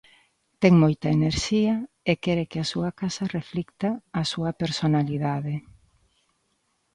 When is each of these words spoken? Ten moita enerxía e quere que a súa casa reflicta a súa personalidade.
Ten 0.61 0.73
moita 0.83 1.07
enerxía 1.17 1.75
e 2.11 2.13
quere 2.23 2.43
que 2.51 2.59
a 2.61 2.69
súa 2.71 2.89
casa 3.01 3.23
reflicta 3.37 3.89
a 4.21 4.23
súa 4.31 4.51
personalidade. 4.61 5.55